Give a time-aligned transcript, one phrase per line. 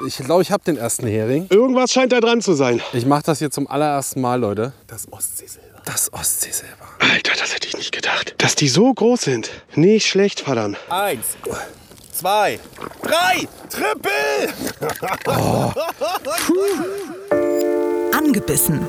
[0.00, 1.46] Ich glaube, ich habe den ersten Hering.
[1.50, 2.82] Irgendwas scheint da dran zu sein.
[2.92, 4.72] Ich mache das hier zum allerersten Mal, Leute.
[4.88, 5.80] Das Ostseesilber.
[5.84, 6.84] Das Ostseesilber.
[6.98, 8.34] Alter, das hätte ich nicht gedacht.
[8.38, 9.50] Dass die so groß sind.
[9.76, 10.78] Nicht schlecht, verdammt.
[10.88, 11.36] Eins,
[12.12, 12.58] zwei,
[13.02, 14.52] drei, Triple!
[18.12, 18.80] Angebissen.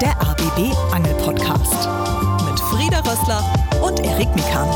[0.00, 1.88] Der ABB Angel Podcast
[2.48, 3.44] mit Frieda Rössler
[3.82, 4.68] und Erik Mikan.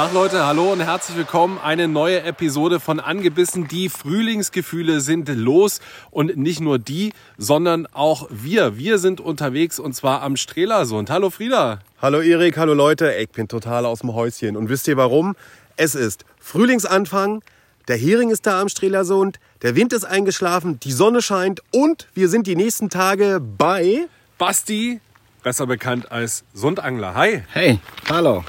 [0.00, 1.58] Tag Leute, hallo und herzlich willkommen.
[1.62, 3.68] Eine neue Episode von Angebissen.
[3.68, 8.78] Die Frühlingsgefühle sind los und nicht nur die, sondern auch wir.
[8.78, 11.10] Wir sind unterwegs und zwar am Strelasund.
[11.10, 11.80] Hallo Frieda.
[12.00, 13.12] Hallo Erik, hallo Leute.
[13.12, 14.56] Ich bin total aus dem Häuschen.
[14.56, 15.36] Und wisst ihr warum?
[15.76, 17.42] Es ist Frühlingsanfang.
[17.86, 19.38] Der Hering ist da am Strelasund.
[19.60, 20.80] Der Wind ist eingeschlafen.
[20.80, 21.60] Die Sonne scheint.
[21.72, 24.06] Und wir sind die nächsten Tage bei...
[24.38, 25.02] Basti,
[25.42, 27.14] besser bekannt als Sundangler.
[27.14, 27.42] Hi.
[27.52, 28.44] Hey, hallo.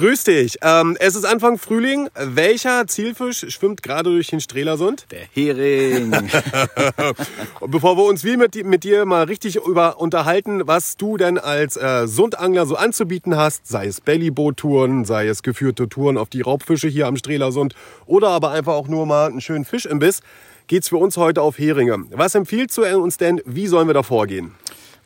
[0.00, 0.56] Grüß dich.
[0.62, 2.08] Ähm, es ist Anfang Frühling.
[2.14, 5.04] Welcher Zielfisch schwimmt gerade durch den Strelasund?
[5.10, 6.10] Der Hering.
[7.60, 11.36] Und bevor wir uns wie mit, mit dir mal richtig über unterhalten, was du denn
[11.36, 16.40] als äh, Sundangler so anzubieten hast, sei es Bellyboot-Touren, sei es geführte Touren auf die
[16.40, 17.74] Raubfische hier am Strelasund
[18.06, 20.22] oder aber einfach auch nur mal einen schönen Fischimbiss,
[20.66, 22.06] geht's für uns heute auf Heringe.
[22.12, 23.42] Was empfiehlst du uns denn?
[23.44, 24.54] Wie sollen wir da vorgehen?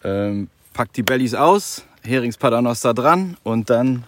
[0.04, 4.04] ähm, pack die Bellies aus, Heringspaternoster dran und dann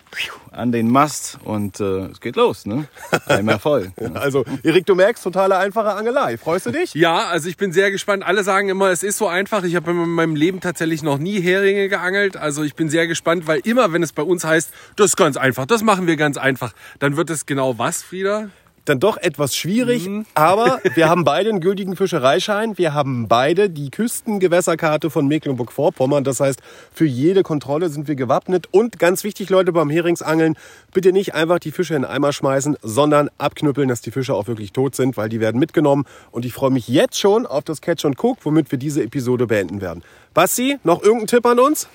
[0.51, 2.89] an den Mast und äh, es geht los, ne?
[3.27, 3.93] Einmal voll.
[4.01, 4.19] ne?
[4.19, 6.39] Also, Erik, du merkst, totale einfache Angelei.
[6.39, 6.95] Freust du dich?
[6.95, 8.27] Ja, also ich bin sehr gespannt.
[8.27, 9.65] Alle sagen immer, es ist so einfach.
[9.65, 12.37] Ich habe in meinem Leben tatsächlich noch nie Heringe geangelt.
[12.37, 15.37] Also ich bin sehr gespannt, weil immer, wenn es bei uns heißt, das ist ganz
[15.37, 18.49] einfach, das machen wir ganz einfach, dann wird es genau was, Frieda?
[18.89, 22.79] Dann doch etwas schwierig, aber wir haben beide einen gültigen Fischereischein.
[22.79, 26.25] Wir haben beide die Küstengewässerkarte von Mecklenburg-Vorpommern.
[26.25, 26.61] Das heißt,
[26.93, 28.69] für jede Kontrolle sind wir gewappnet.
[28.71, 30.57] Und ganz wichtig, Leute, beim Heringsangeln,
[30.93, 34.47] bitte nicht einfach die Fische in den Eimer schmeißen, sondern abknüppeln, dass die Fische auch
[34.47, 36.05] wirklich tot sind, weil die werden mitgenommen.
[36.31, 39.47] Und ich freue mich jetzt schon auf das Catch and Cook, womit wir diese Episode
[39.47, 40.03] beenden werden.
[40.35, 41.89] Basti, noch irgendein Tipp an uns?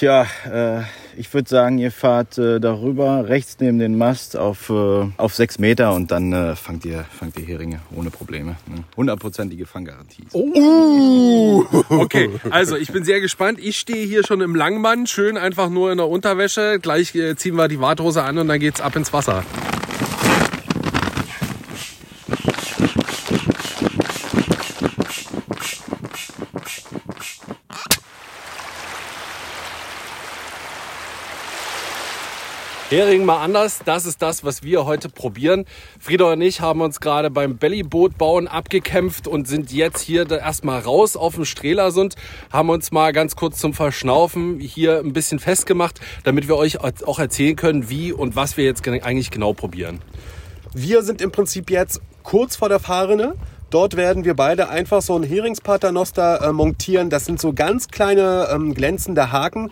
[0.00, 0.82] Ja, äh,
[1.16, 5.58] ich würde sagen, ihr fahrt äh, darüber, rechts neben den Mast auf, äh, auf sechs
[5.58, 8.56] Meter und dann äh, fangt, ihr, fangt ihr Heringe ohne Probleme.
[8.66, 8.84] Ne?
[8.96, 10.24] Hundertprozentige Fanggarantie.
[11.88, 13.58] Okay, also ich bin sehr gespannt.
[13.60, 16.78] Ich stehe hier schon im Langmann, schön einfach nur in der Unterwäsche.
[16.80, 19.44] Gleich äh, ziehen wir die Warthose an und dann geht's ab ins Wasser.
[32.98, 35.66] Hering mal anders, das ist das, was wir heute probieren.
[36.00, 41.14] Frieda und ich haben uns gerade beim Bellyboot-Bauen abgekämpft und sind jetzt hier erstmal raus
[41.16, 42.16] auf dem Strelasund,
[42.52, 47.20] haben uns mal ganz kurz zum Verschnaufen hier ein bisschen festgemacht, damit wir euch auch
[47.20, 50.00] erzählen können, wie und was wir jetzt gen- eigentlich genau probieren.
[50.74, 53.36] Wir sind im Prinzip jetzt kurz vor der Fahrrinne.
[53.70, 57.10] Dort werden wir beide einfach so ein Heringspaternoster äh, montieren.
[57.10, 59.70] Das sind so ganz kleine ähm, glänzende Haken.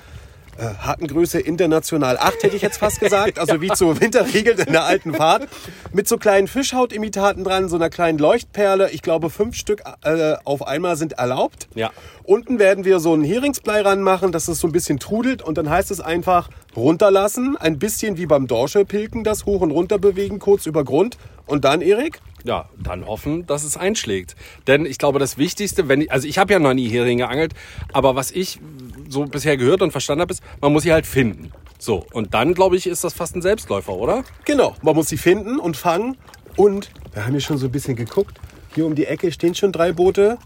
[0.59, 3.39] Äh, Hakengröße international 8 hätte ich jetzt fast gesagt.
[3.47, 5.47] Also wie zu Winterriegel in der alten Fahrt.
[5.93, 8.91] Mit so kleinen Fischhautimitaten dran, so einer kleinen Leuchtperle.
[8.91, 11.69] Ich glaube, fünf Stück äh, auf einmal sind erlaubt.
[11.75, 11.91] Ja.
[12.25, 15.43] Unten werden wir so ein Heringsblei ranmachen, dass es so ein bisschen trudelt.
[15.43, 17.56] Und dann heißt es einfach runterlassen.
[17.56, 21.19] Ein bisschen wie beim Dorschelpilken das hoch und runter bewegen, kurz über Grund.
[21.47, 22.21] Und dann, Erik?
[22.47, 24.37] Ja, dann hoffen, dass es einschlägt.
[24.69, 27.55] Denn ich glaube, das Wichtigste, wenn ich, also ich habe ja noch nie Heringe geangelt,
[27.93, 28.61] aber was ich
[29.09, 31.51] so bisher gehört und verstanden habe, ist, man muss sie halt finden.
[31.79, 34.25] So, und dann, glaube ich, ist das fast ein Selbstläufer, oder?
[34.45, 36.17] Genau, man muss sie finden und fangen.
[36.57, 38.39] Und wir haben hier schon so ein bisschen geguckt.
[38.75, 40.39] Hier um die Ecke stehen schon drei Boote.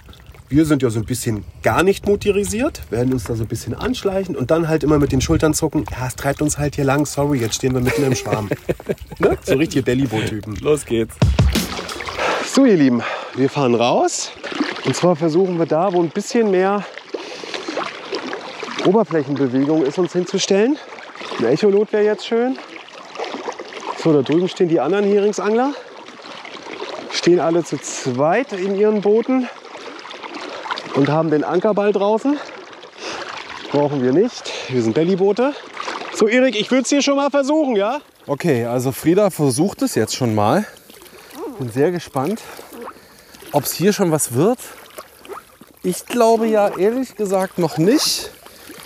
[0.53, 3.73] Wir sind ja so ein bisschen gar nicht motorisiert, werden uns da so ein bisschen
[3.73, 5.85] anschleichen und dann halt immer mit den Schultern zucken.
[5.93, 7.07] Ja, es treibt uns halt hier lang.
[7.07, 8.49] Sorry, jetzt stehen wir mitten im Schwarm.
[9.21, 9.39] ne?
[9.45, 10.57] So richtige Bellyboot-Typen.
[10.57, 11.15] Los geht's.
[12.53, 13.01] So, ihr Lieben,
[13.37, 14.33] wir fahren raus.
[14.85, 16.85] Und zwar versuchen wir da, wo ein bisschen mehr
[18.85, 20.77] Oberflächenbewegung ist, uns hinzustellen.
[21.39, 22.59] Ein Echolot wäre jetzt schön.
[24.03, 25.75] So, da drüben stehen die anderen Heringsangler.
[27.13, 29.47] Stehen alle zu zweit in ihren Booten
[30.95, 32.39] und haben den Ankerball draußen.
[33.71, 34.51] Brauchen wir nicht.
[34.69, 35.55] Wir sind Bellyboote.
[36.15, 38.01] So, Erik, ich würde es hier schon mal versuchen, ja?
[38.27, 40.67] Okay, also Frieda versucht es jetzt schon mal.
[41.59, 42.41] Bin sehr gespannt,
[43.53, 44.59] ob es hier schon was wird.
[45.83, 48.31] Ich glaube ja ehrlich gesagt noch nicht.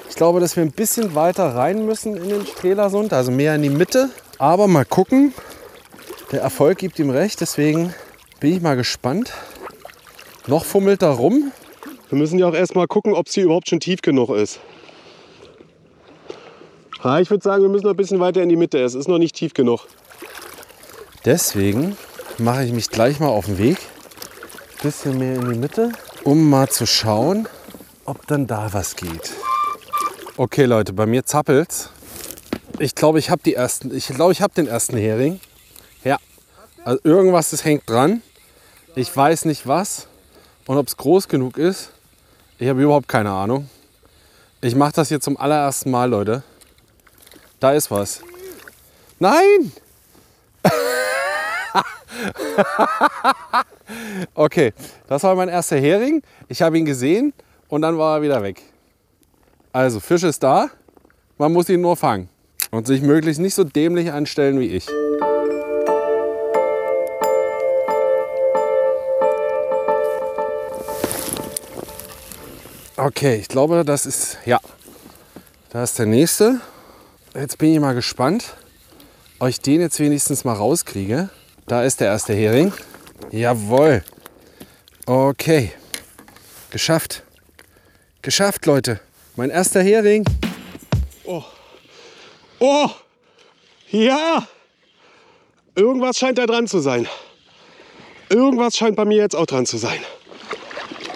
[0.08, 3.62] Ich glaube, dass wir ein bisschen weiter rein müssen in den Strelasund, also mehr in
[3.62, 4.10] die Mitte.
[4.38, 5.34] Aber mal gucken.
[6.30, 7.94] Der Erfolg gibt ihm recht, deswegen
[8.40, 9.32] bin ich mal gespannt.
[10.46, 11.52] Noch fummelt er rum.
[12.10, 14.60] Wir müssen ja auch erstmal gucken, ob sie überhaupt schon tief genug ist.
[17.02, 18.78] Ja, ich würde sagen, wir müssen noch ein bisschen weiter in die Mitte.
[18.78, 19.86] Es ist noch nicht tief genug.
[21.24, 21.96] Deswegen
[22.38, 23.78] mache ich mich gleich mal auf den Weg.
[24.82, 25.92] Bisschen mehr in die Mitte,
[26.24, 27.48] um mal zu schauen,
[28.04, 29.32] ob dann da was geht.
[30.36, 31.90] Okay, Leute, bei mir zappelt's.
[32.78, 33.94] Ich glaube, ich habe die ersten.
[33.94, 35.40] Ich glaube, ich habe den ersten Hering.
[36.02, 36.18] Ja.
[36.84, 38.20] Also irgendwas das hängt dran.
[38.94, 40.08] Ich weiß nicht was
[40.66, 41.90] und ob es groß genug ist.
[42.58, 43.68] Ich habe überhaupt keine Ahnung.
[44.60, 46.42] Ich mache das jetzt zum allerersten Mal, Leute.
[47.60, 48.20] Da ist was.
[49.18, 49.72] Nein!
[54.34, 54.72] okay,
[55.08, 56.22] das war mein erster Hering.
[56.48, 57.32] Ich habe ihn gesehen
[57.68, 58.62] und dann war er wieder weg.
[59.72, 60.70] Also, Fisch ist da.
[61.36, 62.28] Man muss ihn nur fangen
[62.70, 64.86] und sich möglichst nicht so dämlich anstellen wie ich.
[73.04, 74.58] Okay, ich glaube, das ist, ja,
[75.68, 76.62] da ist der nächste.
[77.34, 78.54] Jetzt bin ich mal gespannt,
[79.40, 81.28] ob ich den jetzt wenigstens mal rauskriege.
[81.66, 82.72] Da ist der erste Hering.
[83.30, 84.02] Jawohl.
[85.04, 85.72] Okay.
[86.70, 87.24] Geschafft.
[88.22, 89.00] Geschafft, Leute.
[89.36, 90.24] Mein erster Hering.
[92.58, 92.88] Oh,
[93.90, 94.48] ja!
[95.74, 97.06] Irgendwas scheint da dran zu sein.
[98.30, 100.00] Irgendwas scheint bei mir jetzt auch dran zu sein.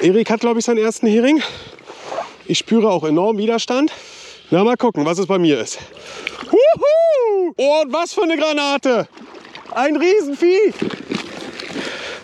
[0.03, 1.43] Erik hat, glaube ich, seinen ersten Hering.
[2.49, 3.93] Ich spüre auch enorm Widerstand.
[4.51, 5.79] Na, mal gucken, was es bei mir ist.
[6.51, 7.53] Huhu!
[7.59, 9.07] Oh, und was für eine Granate!
[9.75, 10.73] Ein Riesenvieh!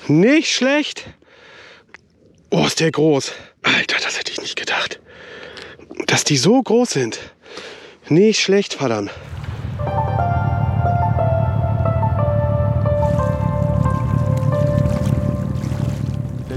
[0.08, 1.04] Nicht schlecht.
[2.50, 3.32] Oh, ist der groß.
[3.62, 4.98] Alter, das hätte ich nicht gedacht.
[6.06, 7.18] Dass die so groß sind.
[8.08, 9.10] Nicht schlecht, verdammt.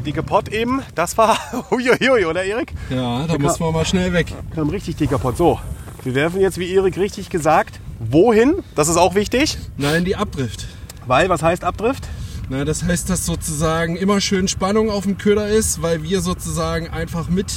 [0.07, 1.37] Der dicke Pott eben, das war
[1.69, 2.71] huiuiui, oder Erik?
[2.89, 4.33] Ja, da muss man mal schnell weg.
[4.55, 5.35] Kam richtig dicker Pott.
[5.35, 5.59] So,
[6.05, 8.63] wir werfen jetzt, wie Erik richtig gesagt, wohin?
[8.75, 9.57] Das ist auch wichtig.
[9.75, 10.65] Nein, die Abdrift.
[11.07, 12.07] Weil, was heißt Abdrift?
[12.47, 16.87] Na, das heißt, dass sozusagen immer schön Spannung auf dem Köder ist, weil wir sozusagen
[16.87, 17.51] einfach mit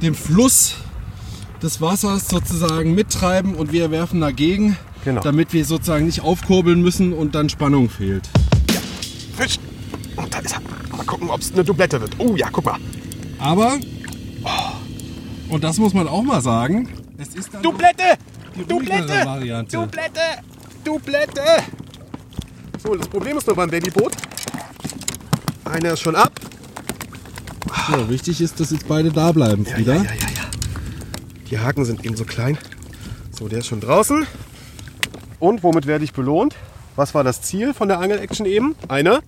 [0.00, 0.76] dem Fluss
[1.60, 5.22] des Wassers sozusagen mittreiben und wir werfen dagegen, Genau.
[5.22, 8.28] damit wir sozusagen nicht aufkurbeln müssen und dann Spannung fehlt.
[9.36, 9.58] Fisch.
[10.22, 10.60] Und da ist er.
[10.96, 12.12] Mal gucken, ob es eine Dublette wird.
[12.18, 12.78] Oh ja, guck mal.
[13.38, 13.78] Aber,
[15.48, 18.18] und das muss man auch mal sagen, es ist dann Dublette!
[18.54, 19.02] die Dublette!
[19.02, 19.76] ruhigere Variante.
[19.76, 20.20] Dublette!
[20.84, 21.42] Dublette!
[22.82, 24.12] So, das Problem ist nur beim Babyboot.
[25.64, 26.32] Einer ist schon ab.
[27.90, 29.94] So, wichtig ist, dass jetzt beide da bleiben, Frieda.
[29.94, 30.50] Ja, ja, ja, ja.
[31.50, 32.58] Die Haken sind eben so klein.
[33.30, 34.26] So, der ist schon draußen.
[35.38, 36.54] Und womit werde ich belohnt?
[36.96, 38.76] Was war das Ziel von der Angel-Action eben?
[38.88, 39.20] Eine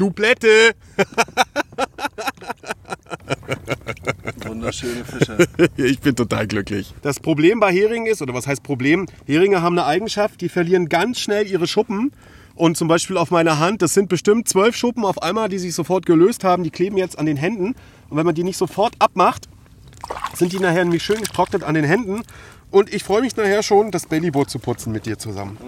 [0.00, 0.74] Dublette!
[4.46, 5.46] Wunderschöne Fische.
[5.76, 6.94] Ich bin total glücklich.
[7.02, 9.04] Das Problem bei Heringen ist, oder was heißt Problem?
[9.26, 12.12] Heringe haben eine Eigenschaft, die verlieren ganz schnell ihre Schuppen.
[12.54, 15.74] Und zum Beispiel auf meiner Hand, das sind bestimmt zwölf Schuppen auf einmal, die sich
[15.74, 16.64] sofort gelöst haben.
[16.64, 17.74] Die kleben jetzt an den Händen.
[18.08, 19.50] Und wenn man die nicht sofort abmacht,
[20.34, 22.22] sind die nachher nämlich schön getrocknet an den Händen.
[22.70, 25.58] Und ich freue mich nachher schon, das Bellyboot zu putzen mit dir zusammen.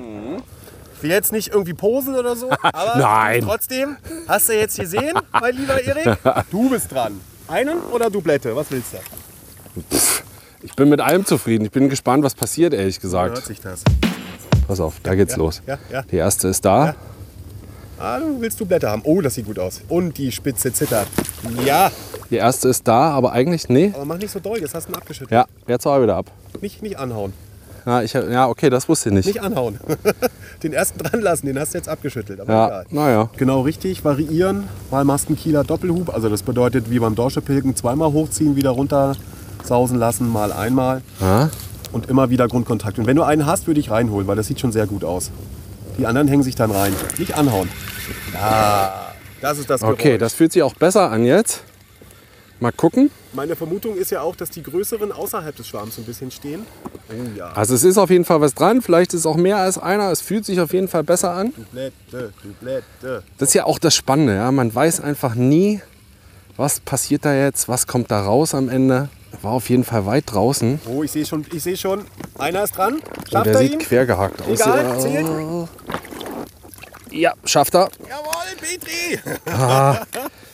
[0.62, 0.62] Ich
[1.03, 3.43] will jetzt nicht irgendwie posen oder so, aber Nein.
[3.43, 3.97] trotzdem,
[4.29, 6.19] hast du jetzt gesehen, mein lieber Erik?
[6.51, 7.21] Du bist dran.
[7.49, 8.55] Einen oder Dublette?
[8.57, 8.99] Was willst du?
[10.63, 11.65] Ich bin mit allem zufrieden.
[11.65, 13.35] Ich bin gespannt, was passiert, ehrlich gesagt.
[13.35, 13.83] Hört sich das.
[14.69, 15.61] Pass auf, da geht's los.
[15.67, 16.03] ja, ja.
[16.03, 16.87] Die erste ist da.
[16.87, 16.95] Ja.
[17.99, 19.03] Ah, du willst Dublette haben.
[19.05, 19.81] Oh, das sieht gut aus.
[19.89, 21.07] Und die Spitze zittert.
[21.65, 21.91] Ja,
[22.31, 23.93] Die erste ist da, aber eigentlich, nee.
[23.95, 25.31] aber mach nicht so doll, jetzt hast du ihn abgeschüttelt.
[25.31, 26.31] Ja, jetzt auch wieder ab.
[26.61, 27.33] Nicht, nicht anhauen.
[27.85, 29.27] Ja, ich, ja, okay, das wusste ich nicht.
[29.27, 29.79] Nicht anhauen.
[30.63, 32.41] den ersten dran lassen, den hast du jetzt abgeschüttelt.
[32.41, 32.87] Aber Ja, egal.
[32.91, 33.31] naja.
[33.37, 34.69] Genau richtig, variieren.
[34.91, 36.15] Mal Maskenkieler Doppelhub.
[36.15, 39.17] Also das bedeutet wie beim Dorschepilgen zweimal hochziehen, wieder runter
[39.65, 41.03] sausen lassen, mal einmal.
[41.21, 41.51] Ja?
[41.93, 42.99] Und immer wieder Grundkontakt.
[42.99, 45.31] Und wenn du einen hast, würde ich reinholen, weil das sieht schon sehr gut aus.
[45.99, 46.95] Die anderen hängen sich dann rein.
[47.19, 47.69] Nicht anhauen.
[48.33, 50.19] Ja, das ist das Okay, Geräusch.
[50.21, 51.63] das fühlt sich auch besser an jetzt.
[52.63, 53.11] Mal gucken.
[53.33, 56.65] Meine Vermutung ist ja auch, dass die größeren außerhalb des Schwarms ein bisschen stehen.
[57.11, 57.51] Oh ja.
[57.55, 58.83] Also es ist auf jeden Fall was dran.
[58.83, 60.13] Vielleicht ist es auch mehr als einer.
[60.13, 61.53] Es fühlt sich auf jeden Fall besser an.
[61.57, 63.25] Dublette, Dublette.
[63.39, 64.37] Das ist ja auch das Spannende.
[64.37, 64.53] Ja?
[64.53, 65.83] Man weiß einfach nie,
[66.57, 69.09] was passiert da jetzt, was kommt da raus am Ende.
[69.41, 70.81] War auf jeden Fall weit draußen.
[70.87, 72.05] Oh, ich sehe schon, ich sehe schon.
[72.39, 73.03] Einer ist dran.
[73.29, 73.79] Schafft der er sieht ihn?
[73.81, 74.61] quer gehackt aus.
[74.61, 74.99] Egal, Ja.
[75.01, 75.27] zählt.
[77.11, 77.89] Ja, schafft er.
[78.09, 79.19] Jawohl, Petri.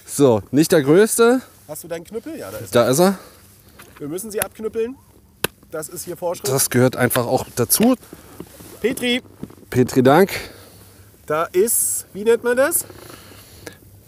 [0.07, 1.43] So, nicht der größte.
[1.69, 2.37] Hast du deinen Knüppel?
[2.39, 3.07] Ja, da ist Da ist er.
[3.07, 3.19] er.
[3.99, 4.97] Wir müssen sie abknüppeln.
[5.71, 6.49] Das ist hier Vorschrift.
[6.49, 7.95] Das gehört einfach auch dazu.
[8.81, 9.21] Petri,
[9.69, 10.31] Petri Dank.
[11.27, 12.87] da ist, wie nennt man das?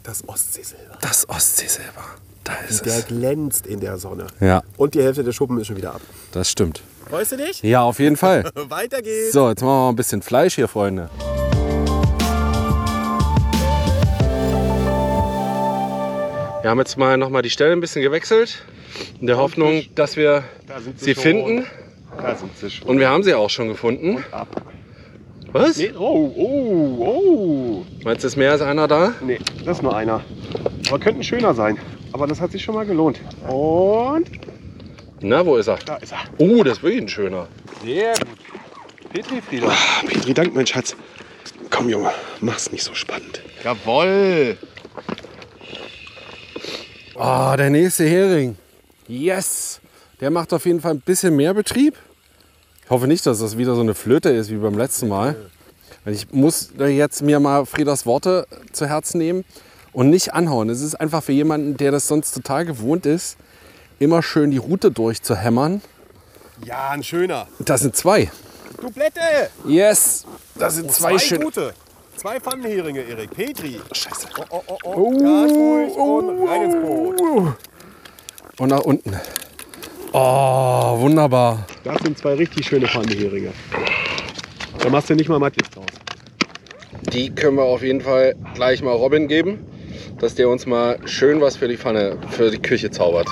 [0.03, 0.97] Das Ostseesilber.
[1.03, 2.05] Das Ostseesilber.
[2.45, 3.07] Da ist Der es.
[3.07, 4.29] glänzt in der Sonne.
[4.41, 6.01] Ja, Und die Hälfte der Schuppen ist schon wieder ab.
[6.33, 6.81] das stimmt.
[7.11, 7.63] Freust du dich?
[7.63, 8.45] Ja, auf jeden Fall.
[8.55, 9.33] Weiter geht's.
[9.33, 11.11] So, jetzt machen wir mal ein bisschen Fleisch hier, Freunde.
[16.63, 18.63] Wir haben jetzt mal noch mal die Stelle ein bisschen gewechselt.
[19.21, 21.23] In der Hoffnung, dass wir Da sie schon.
[21.23, 21.67] finden.
[22.21, 22.89] Da sind sie schon.
[22.89, 24.23] Und wir haben sie auch schon gefunden.
[25.53, 25.79] Was?
[25.79, 27.85] Nee, oh, oh, oh.
[28.05, 29.15] Meinst du, ist mehr als einer da?
[29.21, 30.23] Nee, das ist nur einer.
[30.89, 31.79] Aber könnten schöner sein.
[32.13, 33.21] Aber das hat sich schon mal gelohnt.
[33.49, 34.29] Und
[35.21, 35.79] Na, wo ist er?
[35.87, 36.19] da ist er.
[36.39, 37.49] Oh, das ist wirklich ein schöner.
[37.85, 39.13] Sehr gut.
[39.13, 39.69] Petri Frieda.
[39.69, 40.95] Ah, Petri, dank, mein Schatz.
[41.71, 43.41] Komm, Junge, mach's nicht so spannend.
[43.65, 44.57] Jawoll!
[47.23, 48.57] Ah, der nächste Hering.
[49.07, 49.79] Yes!
[50.23, 51.95] Der macht auf jeden Fall ein bisschen mehr Betrieb.
[52.83, 55.37] Ich hoffe nicht, dass das wieder so eine Flöte ist wie beim letzten Mal.
[56.07, 59.45] Ich muss jetzt mir mal Friedas Worte zu Herzen nehmen
[59.93, 60.71] und nicht anhauen.
[60.71, 63.37] Es ist einfach für jemanden, der das sonst total gewohnt ist,
[63.99, 65.83] immer schön die Route durchzuhämmern.
[66.65, 67.49] Ja, ein schöner.
[67.59, 68.31] Das sind zwei.
[68.81, 69.21] Dublette.
[69.67, 70.25] Yes!
[70.55, 71.45] Das sind zwei, schöne.
[71.45, 71.75] gute.
[72.21, 73.31] Zwei Pfannenheringe, Erik.
[73.31, 73.81] Petri.
[73.93, 74.29] Scheiße.
[74.51, 75.11] Oh, oh, oh, oh.
[75.19, 77.55] Ganz ruhig und rein ins Boot.
[78.59, 79.19] Und nach unten.
[80.13, 81.65] Oh, wunderbar.
[81.83, 83.53] Das sind zwei richtig schöne Pfannenheringe.
[84.81, 85.87] Da machst du nicht mal Mattlicht draus.
[87.11, 89.65] Die können wir auf jeden Fall gleich mal Robin geben,
[90.19, 93.29] dass der uns mal schön was für die Pfanne, für die Küche zaubert.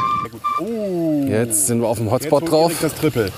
[1.26, 2.70] Jetzt sind wir auf dem Hotspot Jetzt drauf.
[2.70, 3.32] Erik das Triple.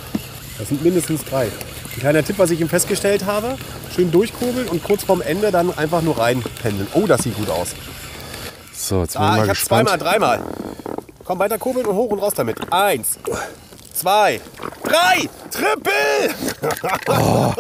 [0.59, 1.49] Das sind mindestens drei.
[1.95, 3.57] Ein kleiner Tipp, was ich ihm festgestellt habe.
[3.95, 6.87] Schön durchkurbeln und kurz vorm Ende dann einfach nur reinpendeln.
[6.95, 7.71] Oh, das sieht gut aus.
[8.75, 9.89] So, jetzt bin ich Ah, mal ich gespannt.
[9.89, 10.41] zweimal, dreimal.
[11.25, 12.57] Komm, weiter kurbeln und hoch und raus damit.
[12.73, 13.19] Eins,
[13.93, 14.41] zwei,
[14.85, 16.35] drei, Triple!
[17.09, 17.55] Hol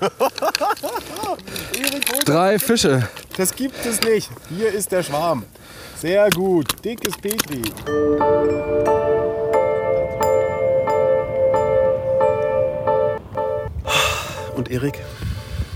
[2.24, 3.08] Drei Fische.
[3.36, 4.30] Das gibt es nicht.
[4.48, 5.44] Hier ist der Schwarm.
[6.00, 6.84] Sehr gut.
[6.84, 7.62] Dickes Petri.
[14.54, 15.00] Und Erik?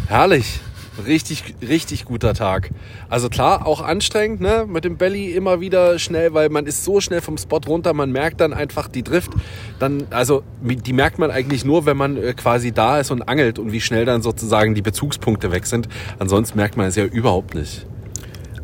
[0.07, 0.61] Herrlich.
[1.07, 2.71] Richtig, richtig guter Tag.
[3.09, 4.67] Also klar, auch anstrengend, ne?
[4.69, 8.11] Mit dem Belly immer wieder schnell, weil man ist so schnell vom Spot runter, man
[8.11, 9.31] merkt dann einfach die Drift.
[9.79, 13.61] Dann, also die merkt man eigentlich nur, wenn man äh, quasi da ist und angelt
[13.61, 15.89] und wie schnell dann sozusagen die Bezugspunkte weg sind.
[16.19, 17.87] Ansonsten merkt man es ja überhaupt nicht.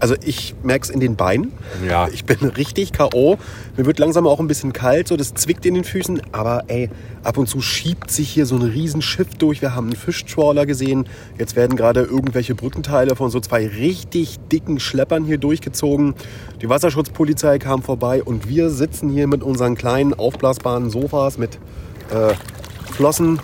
[0.00, 1.52] Also ich merke es in den Beinen.
[1.86, 2.08] Ja.
[2.08, 3.38] Ich bin richtig K.O.
[3.76, 6.20] Mir wird langsam auch ein bisschen kalt, so das zwickt in den Füßen.
[6.32, 6.90] Aber ey,
[7.22, 9.62] ab und zu schiebt sich hier so ein Riesenschiff durch.
[9.62, 11.08] Wir haben einen Fischtrawler gesehen.
[11.38, 16.14] Jetzt werden gerade irgendwelche Brückenteile von so zwei richtig dicken Schleppern hier durchgezogen.
[16.60, 21.58] Die Wasserschutzpolizei kam vorbei und wir sitzen hier mit unseren kleinen aufblasbaren Sofas mit
[22.10, 22.34] äh,
[22.92, 23.40] Flossen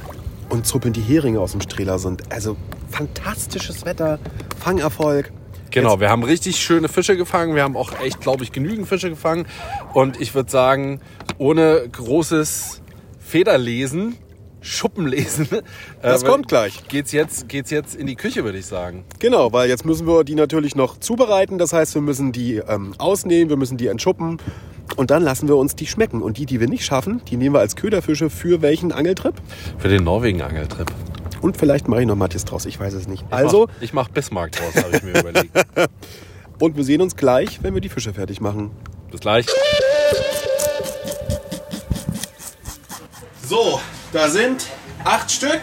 [0.48, 2.22] und zuppeln die Heringe aus dem Strelasund.
[2.30, 2.56] Also
[2.88, 4.18] fantastisches Wetter,
[4.58, 5.32] Fangerfolg.
[5.70, 7.54] Genau, wir haben richtig schöne Fische gefangen.
[7.54, 9.46] Wir haben auch echt, glaube ich, genügend Fische gefangen.
[9.94, 11.00] Und ich würde sagen,
[11.38, 12.82] ohne großes
[13.18, 14.16] Federlesen,
[14.62, 15.48] Schuppenlesen,
[16.02, 16.86] Das äh, kommt gleich.
[16.88, 19.04] Geht's jetzt, geht's jetzt in die Küche, würde ich sagen.
[19.18, 21.58] Genau, weil jetzt müssen wir die natürlich noch zubereiten.
[21.58, 24.38] Das heißt, wir müssen die ähm, ausnehmen, wir müssen die entschuppen.
[24.96, 26.20] Und dann lassen wir uns die schmecken.
[26.20, 29.34] Und die, die wir nicht schaffen, die nehmen wir als Köderfische für welchen Angeltrip.
[29.78, 30.90] Für den Norwegen-Angeltrip.
[31.40, 33.24] Und vielleicht mache ich noch Matthias draus, ich weiß es nicht.
[33.26, 35.56] Ich Also, mach, ich mache Bismarck draus, habe ich mir überlegt.
[36.58, 38.70] und wir sehen uns gleich, wenn wir die Fische fertig machen.
[39.10, 39.46] Bis gleich.
[43.46, 43.80] So,
[44.12, 44.66] da sind
[45.04, 45.60] acht Stück.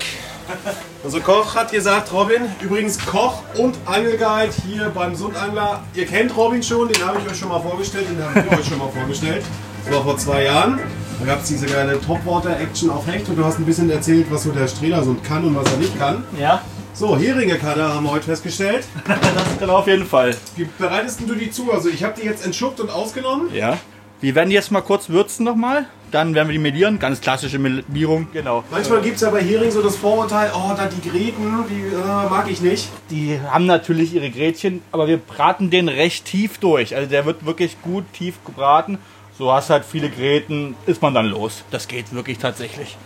[1.03, 5.83] Unser Koch hat gesagt, Robin, übrigens Koch und Angelguide hier beim Sundangler.
[5.93, 8.67] Ihr kennt Robin schon, den habe ich euch schon mal vorgestellt, den habe ich euch
[8.67, 9.43] schon mal vorgestellt.
[9.85, 10.79] Das war vor zwei Jahren.
[11.19, 14.43] Da gab es diese geile Topwater-Action auf Hecht und du hast ein bisschen erzählt, was
[14.43, 16.23] so der Strelasund kann und was er nicht kann.
[16.39, 16.61] Ja,
[16.93, 18.85] So, Heringe kann er, haben wir heute festgestellt.
[19.07, 20.35] das kann auf jeden Fall.
[20.55, 21.71] Wie bereitest du die zu?
[21.71, 23.49] Also ich habe die jetzt entschuppt und ausgenommen.
[23.53, 23.77] Ja.
[24.19, 25.85] Wir werden die jetzt mal kurz würzen nochmal.
[26.09, 26.97] Dann werden wir die melieren.
[26.99, 28.27] Ganz klassische Melierung.
[28.33, 28.63] Genau.
[28.71, 32.29] Manchmal gibt es ja bei Hering so das Vorurteil, oh, da die Gräten, die äh,
[32.29, 32.89] mag ich nicht.
[33.11, 36.95] Die haben natürlich ihre Grätchen, aber wir braten den recht tief durch.
[36.95, 38.97] Also der wird wirklich gut tief gebraten.
[39.37, 41.63] So hast halt viele Gräten, ist man dann los.
[41.69, 42.97] Das geht wirklich tatsächlich.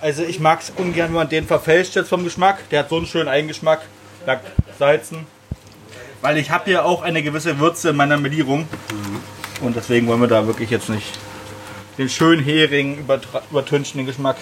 [0.00, 2.68] Also ich mag es ungern, wenn man den verfälscht jetzt vom Geschmack.
[2.70, 3.80] Der hat so einen schönen Eigengeschmack.
[4.26, 4.40] Lag
[4.78, 5.26] salzen.
[6.20, 8.68] Weil ich habe ja auch eine gewisse Würze in meiner Melierung.
[9.62, 11.18] Und deswegen wollen wir da wirklich jetzt nicht
[11.96, 13.06] den schönen Hering
[13.50, 14.36] übertünchen, den Geschmack.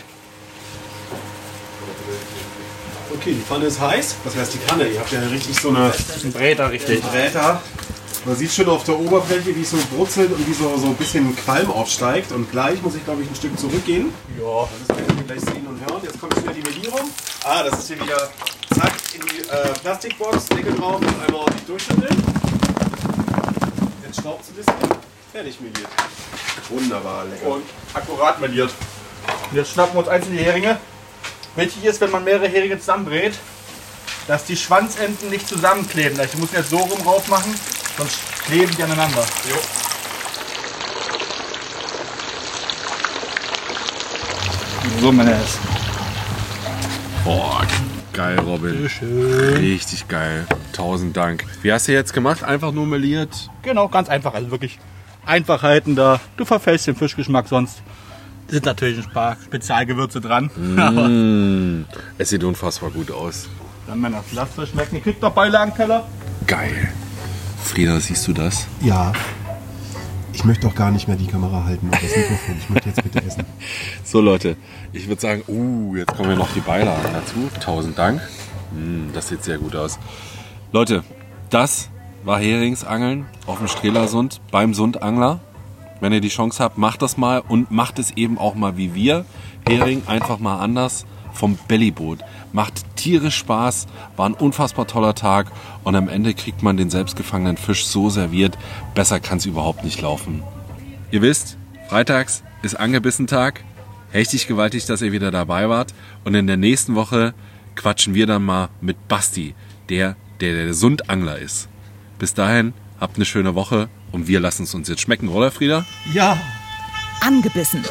[3.15, 4.17] Okay, die Pfanne ist heiß.
[4.25, 4.89] Was heißt die Pfanne?
[4.89, 5.93] Ihr habt ja richtig so eine
[6.25, 7.01] Ein Bräter, richtig.
[7.01, 7.63] Drähter.
[8.25, 10.97] Man sieht schon auf der Oberfläche, wie es so brutzelt und wie so, so ein
[10.97, 12.33] bisschen Qualm aufsteigt.
[12.33, 14.13] Und gleich muss ich, glaube ich, ein Stück zurückgehen.
[14.39, 14.69] Ja.
[14.87, 16.03] Das werden wir gleich sehen und hören.
[16.03, 17.11] Jetzt kommt wieder die Melierung.
[17.45, 18.31] Ah, das ist hier wieder
[18.75, 22.23] zack in die äh, Plastikbox, Deckel drauf und einmal ordentlich durchschütteln.
[24.05, 24.99] Jetzt schraubst du ein bisschen.
[25.33, 25.89] Fertig meliert.
[26.69, 27.47] Wunderbar, lecker.
[27.47, 28.71] Und akkurat meliert.
[29.53, 30.79] Jetzt schnappen wir uns einzelne Heringe.
[31.57, 33.35] Wichtig ist, wenn man mehrere Heringe zusammenbrät,
[34.27, 36.21] dass die Schwanzenden nicht zusammenkleben.
[36.21, 37.55] Ich muss jetzt so rum rauf machen,
[37.99, 39.25] sonst kleben die aneinander.
[45.01, 45.45] So, meine Herren.
[47.25, 47.63] Boah,
[48.13, 48.89] geil, Robin.
[49.59, 50.47] Richtig geil.
[50.73, 51.45] Tausend Dank.
[51.63, 52.43] Wie hast du jetzt gemacht?
[52.43, 53.49] Einfach nur meliert?
[53.63, 54.35] Genau, ganz einfach.
[54.35, 54.79] Also wirklich
[55.27, 56.21] Einfachheiten da.
[56.37, 57.83] Du verfällst den Fischgeschmack sonst.
[58.49, 60.51] Sind natürlich ein paar Spezialgewürze dran.
[60.79, 63.49] Aber Es sieht unfassbar gut aus.
[63.87, 64.97] dann, lasst euch schmecken.
[64.97, 66.09] Ihr kriegt noch Beilagenteller.
[66.47, 66.93] Geil.
[67.63, 68.67] Frieda, siehst du das?
[68.81, 69.13] Ja.
[70.33, 72.57] Ich möchte auch gar nicht mehr die Kamera halten und das Mikrofon.
[72.59, 73.45] Ich möchte jetzt bitte essen.
[74.05, 74.57] So Leute,
[74.93, 77.51] ich würde sagen, uh, jetzt kommen ja noch die Beilagen dazu.
[77.61, 78.23] Tausend Dank.
[78.73, 79.99] Mm, das sieht sehr gut aus.
[80.73, 81.03] Leute,
[81.51, 81.91] das
[82.25, 85.41] war Heringsangeln auf dem Strelasund beim Sundangler.
[86.01, 88.95] Wenn ihr die Chance habt, macht das mal und macht es eben auch mal wie
[88.95, 89.25] wir.
[89.69, 91.05] Hering einfach mal anders
[91.39, 92.19] vom Bellyboot.
[92.53, 95.51] Macht tierisch Spaß, war ein unfassbar toller Tag
[95.85, 98.59] und am Ende kriegt man den selbstgefangenen Fisch so serviert.
[98.95, 100.43] Besser kann es überhaupt nicht laufen.
[101.11, 101.57] Ihr wisst,
[101.89, 103.65] freitags ist Angebissen-Tag.
[104.13, 105.95] Richtig gewaltig, dass ihr wieder dabei wart.
[106.25, 107.35] Und in der nächsten Woche
[107.77, 109.55] quatschen wir dann mal mit Basti,
[109.89, 111.69] der der, der Sundangler ist.
[112.19, 115.85] Bis dahin, habt eine schöne Woche und wir lassen es uns jetzt schmecken, oder Frieda?
[116.13, 116.39] Ja.
[117.21, 117.85] Angebissen.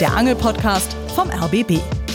[0.00, 1.80] Der Angelpodcast vom RBB.